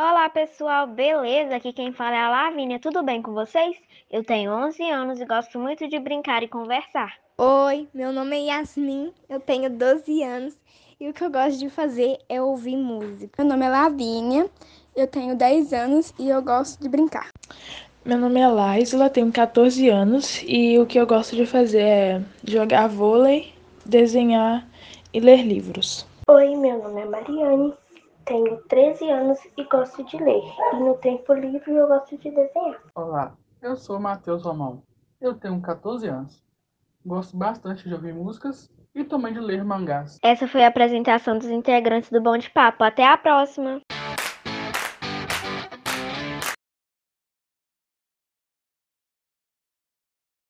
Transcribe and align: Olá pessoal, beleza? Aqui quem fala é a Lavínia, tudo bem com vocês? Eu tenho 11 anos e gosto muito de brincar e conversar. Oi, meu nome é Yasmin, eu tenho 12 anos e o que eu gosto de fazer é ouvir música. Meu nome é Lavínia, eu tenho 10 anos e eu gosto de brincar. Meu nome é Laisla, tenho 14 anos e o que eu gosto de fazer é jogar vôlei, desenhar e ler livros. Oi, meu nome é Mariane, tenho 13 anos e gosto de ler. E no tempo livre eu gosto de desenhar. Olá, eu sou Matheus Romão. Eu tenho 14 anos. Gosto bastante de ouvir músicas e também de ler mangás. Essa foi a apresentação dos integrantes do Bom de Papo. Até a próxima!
Olá 0.00 0.28
pessoal, 0.28 0.86
beleza? 0.86 1.56
Aqui 1.56 1.72
quem 1.72 1.92
fala 1.92 2.14
é 2.14 2.20
a 2.20 2.30
Lavínia, 2.30 2.78
tudo 2.78 3.02
bem 3.02 3.20
com 3.20 3.32
vocês? 3.32 3.76
Eu 4.08 4.22
tenho 4.22 4.52
11 4.52 4.80
anos 4.88 5.20
e 5.20 5.24
gosto 5.24 5.58
muito 5.58 5.88
de 5.88 5.98
brincar 5.98 6.40
e 6.40 6.46
conversar. 6.46 7.14
Oi, 7.36 7.88
meu 7.92 8.12
nome 8.12 8.36
é 8.36 8.42
Yasmin, 8.42 9.12
eu 9.28 9.40
tenho 9.40 9.68
12 9.68 10.22
anos 10.22 10.56
e 11.00 11.08
o 11.08 11.12
que 11.12 11.24
eu 11.24 11.30
gosto 11.32 11.58
de 11.58 11.68
fazer 11.68 12.16
é 12.28 12.40
ouvir 12.40 12.76
música. 12.76 13.42
Meu 13.42 13.48
nome 13.48 13.66
é 13.66 13.70
Lavínia, 13.70 14.48
eu 14.94 15.08
tenho 15.08 15.34
10 15.34 15.72
anos 15.72 16.14
e 16.16 16.28
eu 16.28 16.40
gosto 16.42 16.80
de 16.80 16.88
brincar. 16.88 17.30
Meu 18.04 18.18
nome 18.18 18.38
é 18.38 18.46
Laisla, 18.46 19.10
tenho 19.10 19.32
14 19.32 19.88
anos 19.88 20.44
e 20.46 20.78
o 20.78 20.86
que 20.86 21.00
eu 21.00 21.08
gosto 21.08 21.34
de 21.34 21.44
fazer 21.44 21.82
é 21.82 22.22
jogar 22.44 22.86
vôlei, 22.86 23.52
desenhar 23.84 24.64
e 25.12 25.18
ler 25.18 25.44
livros. 25.44 26.06
Oi, 26.28 26.54
meu 26.54 26.78
nome 26.78 27.00
é 27.00 27.04
Mariane, 27.04 27.74
tenho 28.28 28.58
13 28.68 29.10
anos 29.10 29.38
e 29.56 29.64
gosto 29.64 30.04
de 30.04 30.18
ler. 30.18 30.44
E 30.74 30.76
no 30.76 30.94
tempo 30.98 31.32
livre 31.32 31.74
eu 31.74 31.88
gosto 31.88 32.16
de 32.18 32.30
desenhar. 32.30 32.78
Olá, 32.94 33.34
eu 33.62 33.74
sou 33.74 33.98
Matheus 33.98 34.44
Romão. 34.44 34.82
Eu 35.18 35.34
tenho 35.34 35.60
14 35.60 36.06
anos. 36.06 36.44
Gosto 37.04 37.36
bastante 37.36 37.88
de 37.88 37.94
ouvir 37.94 38.12
músicas 38.12 38.70
e 38.94 39.02
também 39.02 39.32
de 39.32 39.40
ler 39.40 39.64
mangás. 39.64 40.18
Essa 40.22 40.46
foi 40.46 40.62
a 40.62 40.68
apresentação 40.68 41.38
dos 41.38 41.48
integrantes 41.48 42.10
do 42.10 42.20
Bom 42.20 42.36
de 42.36 42.50
Papo. 42.50 42.84
Até 42.84 43.06
a 43.06 43.16
próxima! 43.16 43.80